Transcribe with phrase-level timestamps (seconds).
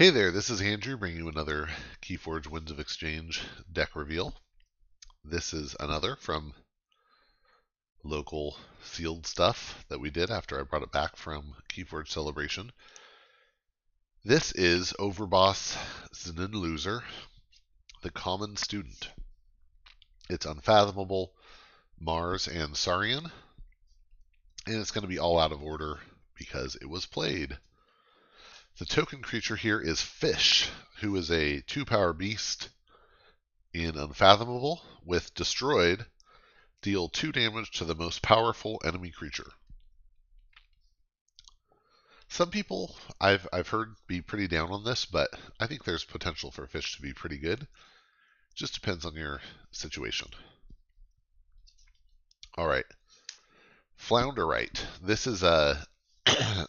[0.00, 1.68] Hey there, this is Andrew bringing you another
[2.00, 4.34] Keyforge Winds of Exchange deck reveal.
[5.22, 6.54] This is another from
[8.02, 12.72] local sealed stuff that we did after I brought it back from Keyforge Celebration.
[14.24, 15.76] This is Overboss
[16.14, 17.04] Znin Loser,
[18.00, 19.10] the Common Student.
[20.30, 21.34] It's Unfathomable,
[22.00, 23.30] Mars, and Saurian,
[24.66, 25.98] and it's going to be all out of order
[26.38, 27.58] because it was played.
[28.78, 32.70] The token creature here is Fish, who is a two power beast
[33.72, 36.06] in Unfathomable with Destroyed.
[36.82, 39.52] Deal two damage to the most powerful enemy creature.
[42.28, 45.28] Some people I've I've heard be pretty down on this, but
[45.58, 47.66] I think there's potential for Fish to be pretty good.
[48.54, 49.42] Just depends on your
[49.72, 50.28] situation.
[52.56, 52.86] All right.
[53.98, 54.80] Flounderite.
[55.02, 55.86] This is a,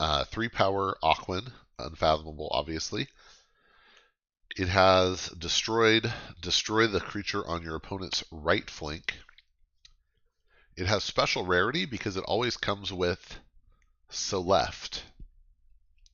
[0.00, 3.08] a three power Aquan unfathomable, obviously.
[4.56, 9.14] It has destroyed, destroy the creature on your opponent's right flank.
[10.76, 13.38] It has special rarity because it always comes with
[14.10, 15.04] so left,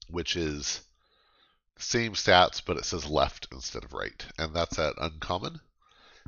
[0.09, 0.81] which is
[1.77, 4.25] same stats, but it says left instead of right.
[4.37, 5.61] And that's at uncommon.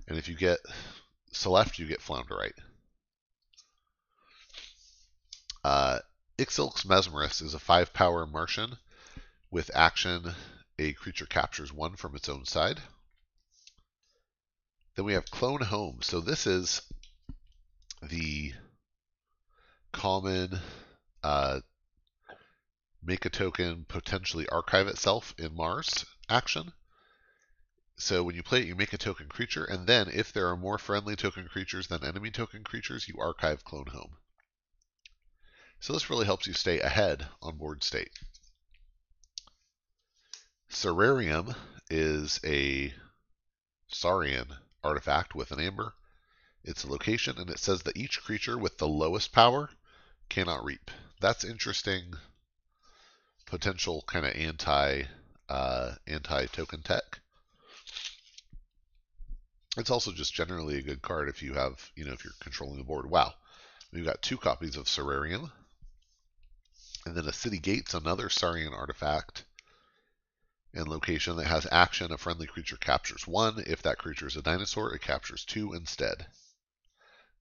[0.08, 0.60] And if you get
[1.32, 2.60] Seleft, you get Flounderite.
[5.64, 6.00] Uh,
[6.38, 8.78] Ixilk's Mesmerist is a 5 power Martian
[9.54, 10.34] with action,
[10.80, 12.82] a creature captures one from its own side.
[14.96, 16.00] Then we have Clone Home.
[16.02, 16.82] So this is
[18.02, 18.52] the
[19.92, 20.60] common
[21.22, 21.60] uh,
[23.04, 26.74] make a token potentially archive itself in Mars action.
[27.96, 30.58] So when you play it, you make a token creature, and then if there are
[30.58, 34.18] more friendly token creatures than enemy token creatures, you archive Clone Home.
[35.80, 38.18] So this really helps you stay ahead on board state.
[40.76, 41.54] Cerarium
[41.92, 42.92] is a
[43.90, 45.94] Saurian artifact with an amber.
[46.64, 49.70] It's a location, and it says that each creature with the lowest power
[50.30, 50.90] cannot reap.
[51.22, 52.16] That's interesting.
[53.46, 55.04] Potential kind of anti
[55.48, 57.20] uh, anti token tech.
[59.78, 62.80] It's also just generally a good card if you have, you know, if you're controlling
[62.80, 63.08] the board.
[63.08, 63.36] Wow.
[63.92, 65.52] We've got two copies of Cerarium.
[67.06, 69.46] And then a City Gates, another Saurian artifact
[70.74, 73.64] and location that has action, a friendly creature captures one.
[73.68, 76.26] If that creature is a dinosaur, it captures two instead.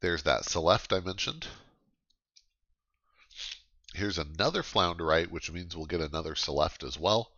[0.01, 1.47] There's that Seleft I mentioned.
[3.95, 7.31] Here's another Flounderite, which means we'll get another Seleft as well.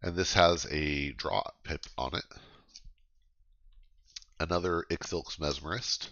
[0.00, 2.24] And this has a draw pip on it.
[4.38, 6.08] Another Ixilk's Mesmerist.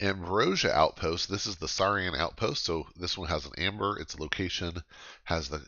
[0.00, 1.28] Ambrosia Outpost.
[1.28, 2.64] This is the Saurian Outpost.
[2.64, 3.98] So this one has an amber.
[3.98, 4.82] Its location
[5.22, 5.64] has the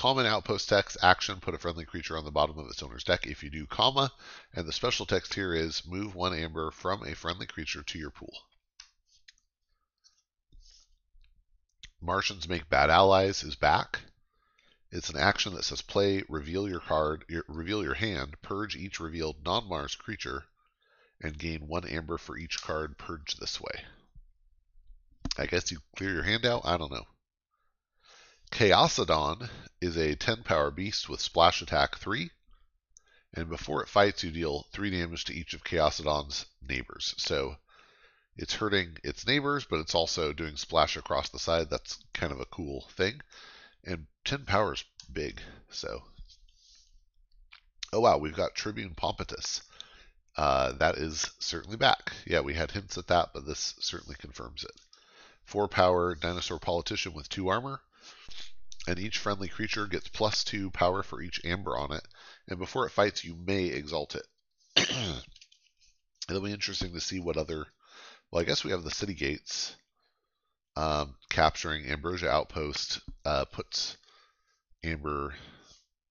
[0.00, 3.26] common outpost text action put a friendly creature on the bottom of its owner's deck
[3.26, 4.10] if you do comma
[4.54, 8.08] and the special text here is move one amber from a friendly creature to your
[8.08, 8.32] pool.
[12.00, 14.00] Martians make bad allies is back.
[14.90, 19.44] It's an action that says play reveal your card reveal your hand purge each revealed
[19.44, 20.46] non-mars creature
[21.20, 23.84] and gain one amber for each card purged this way.
[25.36, 26.62] I guess you clear your hand out?
[26.64, 27.06] I don't know
[28.50, 29.48] Chaosodon
[29.80, 32.30] is a 10 power beast with splash attack 3.
[33.32, 37.14] And before it fights, you deal 3 damage to each of Chaosodon's neighbors.
[37.16, 37.56] So
[38.36, 41.70] it's hurting its neighbors, but it's also doing splash across the side.
[41.70, 43.20] That's kind of a cool thing.
[43.84, 45.40] And 10 power is big,
[45.70, 46.02] so.
[47.92, 49.62] Oh wow, we've got Tribune Pompitus.
[50.36, 52.12] Uh, that is certainly back.
[52.26, 54.74] Yeah, we had hints at that, but this certainly confirms it.
[55.44, 57.80] 4 power dinosaur politician with 2 armor
[58.86, 62.06] and each friendly creature gets plus two power for each amber on it.
[62.48, 64.26] And before it fights, you may exalt it.
[66.28, 67.66] It'll be interesting to see what other.
[68.30, 69.74] Well, I guess we have the city gates
[70.76, 73.96] um, capturing Ambrosia Outpost uh, puts
[74.82, 75.34] amber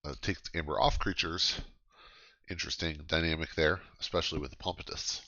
[0.06, 1.60] uh, takes amber off creatures.
[2.50, 5.22] Interesting dynamic there, especially with the Pompitus.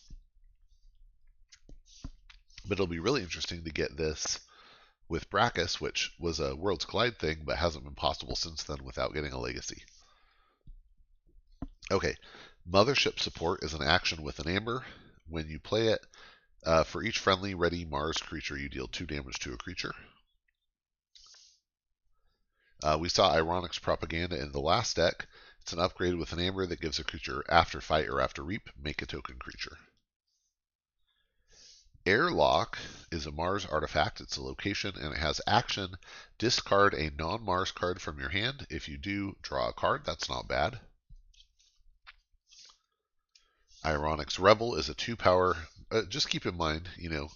[2.65, 4.39] But it'll be really interesting to get this
[5.12, 9.13] with Brackus, which was a Worlds Collide thing, but hasn't been possible since then without
[9.13, 9.84] getting a legacy.
[11.92, 12.16] Okay,
[12.66, 14.86] Mothership support is an action with an Amber.
[15.28, 16.00] When you play it,
[16.63, 19.94] uh, for each friendly ready Mars creature, you deal 2 damage to a creature.
[22.81, 25.28] Uh, we saw Ironyx Propaganda in the last deck.
[25.60, 28.69] It's an upgrade with an Amber that gives a creature after fight or after reap,
[28.81, 29.78] make a token creature.
[32.06, 32.80] Airlock
[33.12, 34.21] is a Mars artifact.
[34.21, 35.95] It's a location and it has action.
[36.39, 38.65] Discard a non Mars card from your hand.
[38.71, 40.03] If you do, draw a card.
[40.03, 40.80] That's not bad.
[43.83, 45.56] Ironyx Rebel is a two power.
[45.92, 47.30] Uh, just keep in mind, you know,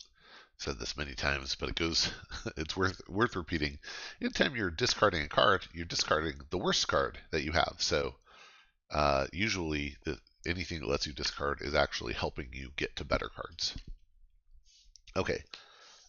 [0.57, 2.11] said this many times, but it goes,
[2.57, 3.77] it's worth worth repeating.
[4.19, 7.75] Anytime you're discarding a card, you're discarding the worst card that you have.
[7.79, 8.15] So
[8.89, 13.29] uh, usually, the, anything that lets you discard is actually helping you get to better
[13.29, 13.75] cards.
[15.17, 15.43] Okay,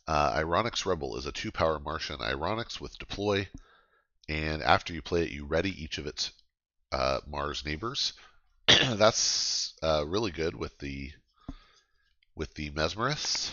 [0.08, 3.49] uh, Ironyx Rebel is a two-power Martian Ironyx with deploy,
[4.29, 6.32] and after you play it, you ready each of its
[6.91, 8.14] uh, Mars neighbors.
[8.67, 11.12] That's uh, really good with the
[12.35, 13.53] with the Mesmerists.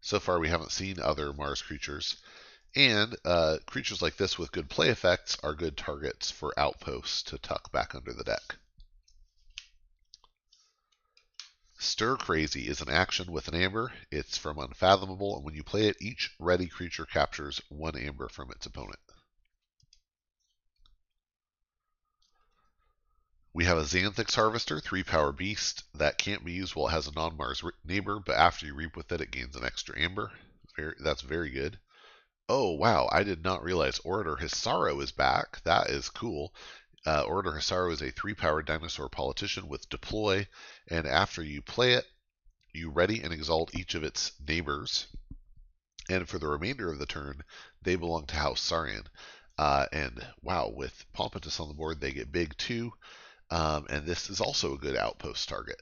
[0.00, 2.16] So far, we haven't seen other Mars creatures.
[2.76, 7.38] And uh, creatures like this with good play effects are good targets for outposts to
[7.38, 8.56] tuck back under the deck.
[11.86, 13.92] Stir Crazy is an action with an amber.
[14.10, 18.50] It's from Unfathomable, and when you play it, each ready creature captures one amber from
[18.50, 18.98] its opponent.
[23.52, 27.06] We have a Xanthyx Harvester, 3 power beast, that can't be used while it has
[27.06, 30.32] a non Mars neighbor, but after you reap with it, it gains an extra amber.
[30.74, 31.78] Very, that's very good.
[32.48, 35.62] Oh, wow, I did not realize Orator Hissaro is back.
[35.62, 36.52] That is cool.
[37.06, 40.48] Uh, Orator Hissaro is a 3 power dinosaur politician with deploy,
[40.88, 42.04] and after you play it,
[42.72, 45.06] you ready and exalt each of its neighbors.
[46.10, 47.44] And for the remainder of the turn,
[47.80, 49.04] they belong to House Saurian.
[49.56, 52.92] Uh, and wow, with Pompitus on the board, they get big too.
[53.50, 55.80] Um, and this is also a good outpost target.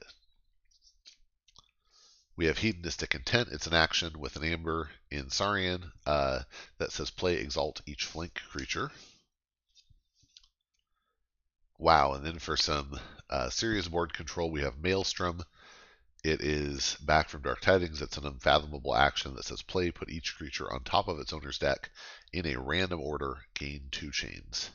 [2.37, 3.49] We have Hedonistic Intent.
[3.51, 6.41] It's an action with an amber in Saurian uh,
[6.77, 8.91] that says play exalt each flank creature.
[11.77, 12.97] Wow, and then for some
[13.29, 15.43] uh, serious board control, we have Maelstrom.
[16.23, 18.01] It is back from Dark Tidings.
[18.01, 21.59] It's an unfathomable action that says play, put each creature on top of its owner's
[21.59, 21.91] deck
[22.31, 24.71] in a random order, gain two chains.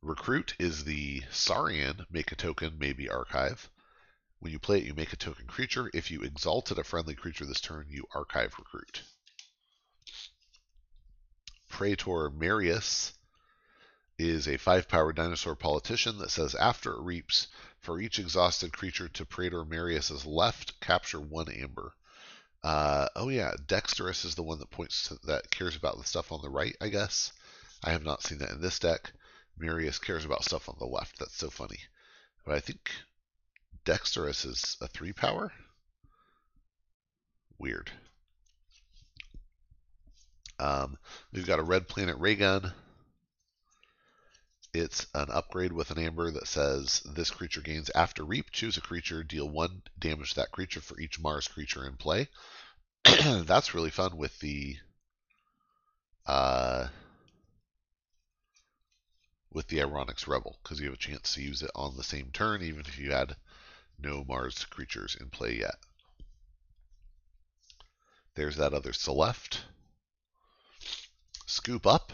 [0.00, 3.68] Recruit is the Saurian make a token, maybe archive.
[4.38, 5.90] When you play it, you make a token creature.
[5.92, 9.02] If you exalted a friendly creature this turn, you archive Recruit.
[11.68, 13.17] Praetor Marius
[14.18, 17.46] is a five power dinosaur politician that says after it reaps,
[17.78, 21.92] for each exhausted creature to Praetor Marius's left, capture one amber.
[22.62, 26.32] Uh, oh yeah, Dexterous is the one that points to that cares about the stuff
[26.32, 27.32] on the right, I guess.
[27.84, 29.12] I have not seen that in this deck.
[29.56, 31.18] Marius cares about stuff on the left.
[31.18, 31.78] That's so funny.
[32.44, 32.90] But I think
[33.84, 35.52] Dexterous is a three power.
[37.58, 37.90] Weird.
[40.58, 40.98] Um,
[41.32, 42.72] we've got a red planet ray gun.
[44.74, 48.50] It's an upgrade with an amber that says this creature gains after reap.
[48.50, 52.28] Choose a creature, deal one damage to that creature for each Mars creature in play.
[53.04, 54.76] That's really fun with the
[56.26, 56.88] uh,
[59.50, 62.30] with the Ironyx Rebel, because you have a chance to use it on the same
[62.30, 63.36] turn, even if you had
[63.98, 65.76] no Mars creatures in play yet.
[68.34, 69.64] There's that other Celeste.
[71.46, 72.12] Scoop Up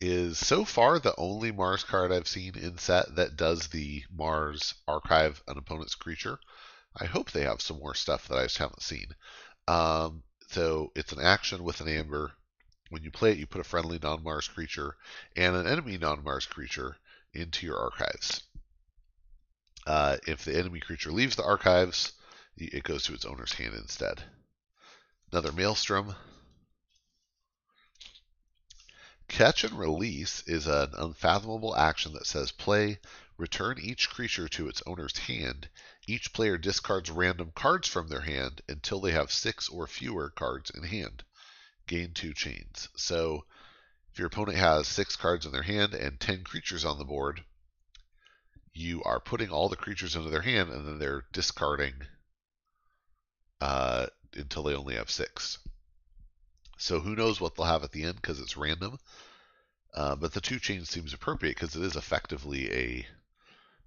[0.00, 4.74] is so far the only Mars card I've seen in set that does the Mars
[4.86, 6.38] archive an opponent's creature.
[6.96, 9.08] I hope they have some more stuff that I just haven't seen.
[9.66, 12.32] Um, so it's an action with an amber
[12.90, 14.96] when you play it, you put a friendly non-Mars creature
[15.36, 16.96] and an enemy non-Mars creature
[17.32, 18.42] into your archives.
[19.86, 22.12] Uh, if the enemy creature leaves the archives,
[22.56, 24.22] it goes to its owner's hand instead.
[25.32, 26.14] Another Maelstrom.
[29.28, 33.00] Catch and Release is an unfathomable action that says play,
[33.36, 35.68] return each creature to its owner's hand.
[36.06, 40.70] Each player discards random cards from their hand until they have six or fewer cards
[40.70, 41.24] in hand
[41.86, 42.88] gain two chains.
[42.96, 43.44] So
[44.12, 47.44] if your opponent has six cards in their hand and 10 creatures on the board,
[48.72, 51.94] you are putting all the creatures into their hand and then they're discarding
[53.60, 55.58] uh, until they only have six.
[56.76, 58.98] So who knows what they'll have at the end because it's random.
[59.94, 63.06] Uh, but the two chains seems appropriate because it is effectively a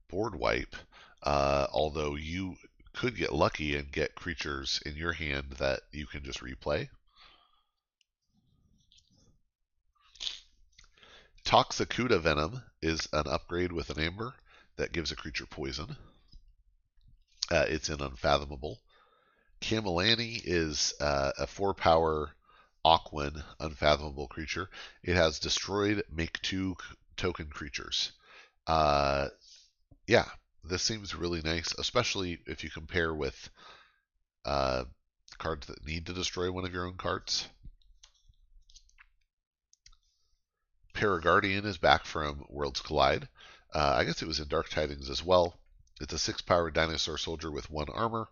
[0.10, 0.76] board wipe.
[1.22, 2.56] Uh, although you
[2.94, 6.90] could get lucky and get creatures in your hand that you can just replay.
[11.44, 14.34] Toxicuda Venom is an upgrade with an amber
[14.78, 15.96] that gives a creature poison.
[17.52, 18.82] Uh, it's in Unfathomable.
[19.62, 22.32] Camelani is uh, a four power
[22.88, 24.70] Aquan Unfathomable creature.
[25.04, 26.78] It has destroyed, make two
[27.18, 28.14] token creatures.
[28.66, 29.28] Uh,
[30.08, 30.26] yeah,
[30.64, 33.50] this seems really nice, especially if you compare with
[34.46, 34.86] uh,
[35.38, 37.50] cards that need to destroy one of your own cards.
[40.94, 43.28] Paraguardian is back from Worlds Collide.
[43.74, 45.60] Uh, I guess it was in Dark Tidings as well.
[46.00, 48.30] It's a six power dinosaur soldier with one armor.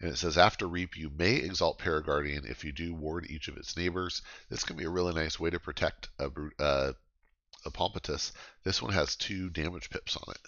[0.00, 3.56] And it says after Reap, you may exalt Paraguardian if you do ward each of
[3.56, 4.20] its neighbors.
[4.50, 6.92] This can be a really nice way to protect a, uh,
[7.64, 8.32] a Pompitus.
[8.62, 10.40] This one has two damage pips on it.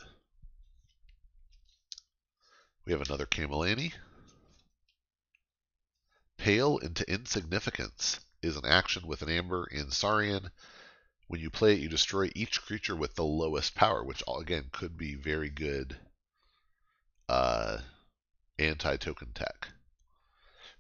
[2.85, 3.95] We have another Camelani.
[6.37, 10.51] Pale into Insignificance is an action with an Amber in Saurian.
[11.27, 14.97] When you play it, you destroy each creature with the lowest power, which again could
[14.97, 15.99] be very good
[17.29, 17.79] uh,
[18.59, 19.69] anti-token tech.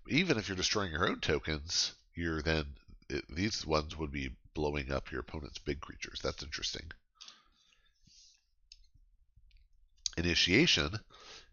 [0.08, 2.64] Even if you're destroying your own tokens, you're then
[3.08, 6.20] it, these ones would be blowing up your opponent's big creatures.
[6.22, 6.90] That's interesting.
[10.16, 10.98] Initiation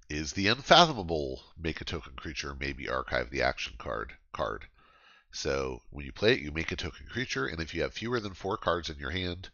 [0.09, 4.65] is the unfathomable make a token creature maybe archive the action card card.
[5.31, 8.19] So when you play it, you make a token creature, and if you have fewer
[8.19, 9.49] than four cards in your hand,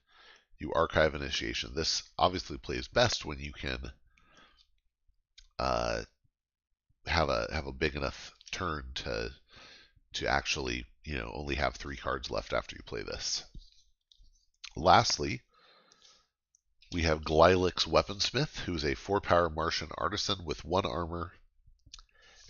[0.60, 1.72] you archive initiation.
[1.74, 3.92] This obviously plays best when you can
[5.58, 6.02] uh,
[7.06, 9.32] have a have a big enough turn to
[10.14, 13.44] to actually you know only have three cards left after you play this.
[14.76, 15.42] Lastly,
[16.92, 21.34] we have Glylyx Weaponsmith, who's a four power Martian artisan with one armor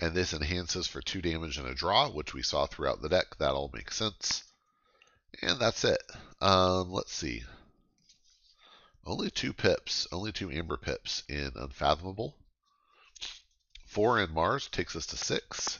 [0.01, 3.37] and this enhances for 2 damage and a draw, which we saw throughout the deck.
[3.37, 4.43] That all makes sense.
[5.43, 6.01] And that's it.
[6.41, 7.43] Um, let's see.
[9.05, 12.35] Only two pips, only two Amber pips in Unfathomable.
[13.91, 15.79] Four in Mars takes us to six.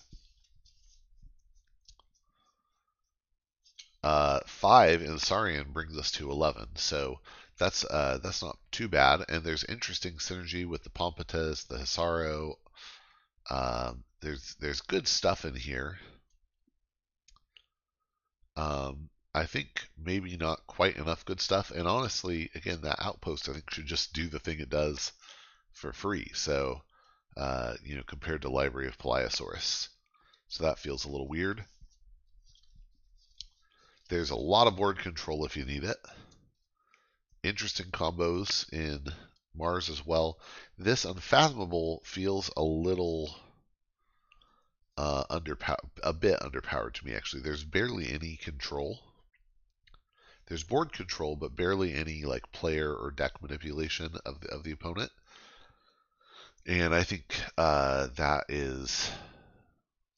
[4.04, 6.76] Uh, five in Saurian brings us to 11.
[6.76, 7.20] So
[7.58, 9.26] that's uh, that's not too bad.
[9.30, 12.56] And there's interesting synergy with the Pompitus, the Hissaro,
[13.50, 16.00] um, there's there's good stuff in here.
[18.56, 21.72] Um, I think maybe not quite enough good stuff.
[21.72, 25.12] And honestly, again, that outpost I think should just do the thing it does
[25.74, 26.32] for free.
[26.34, 26.82] So,
[27.38, 29.90] uh, you know, compared to Library of Peliosaurus.
[30.48, 31.64] So that feels a little weird.
[34.10, 35.98] There's a lot of board control if you need it.
[37.44, 39.06] Interesting combos in
[39.56, 40.40] Mars as well.
[40.78, 43.34] This Unfathomable feels a little
[44.98, 47.42] uh, underpowered, a bit underpowered to me actually.
[47.42, 49.00] There's barely any control.
[50.48, 54.72] There's board control, but barely any like player or deck manipulation of the of the
[54.72, 55.12] opponent.
[56.66, 59.12] And I think uh, that is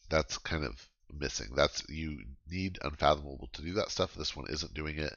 [0.09, 1.49] that's kind of missing.
[1.55, 4.13] That's you need unfathomable to do that stuff.
[4.15, 5.13] This one isn't doing it.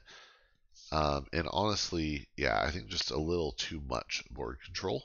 [0.91, 5.03] Um, and honestly, yeah, I think just a little too much board control.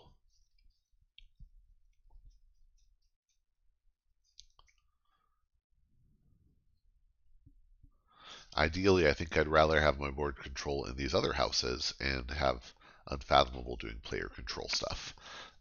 [8.56, 12.72] Ideally, I think I'd rather have my board control in these other houses and have
[13.08, 15.14] Unfathomable doing player control stuff.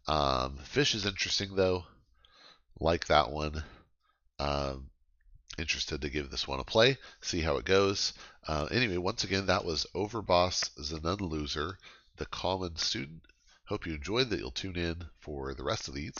[0.06, 1.84] Um, fish is interesting though.
[2.80, 3.62] Like that one.
[4.38, 4.90] Um,
[5.58, 8.12] interested to give this one a play, see how it goes.
[8.46, 11.78] Uh, anyway, once again, that was Overboss Zanun Loser,
[12.16, 13.22] the common student.
[13.66, 16.16] Hope you enjoyed that you'll tune in for the rest of these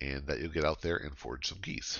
[0.00, 1.98] and that you'll get out there and forge some keys.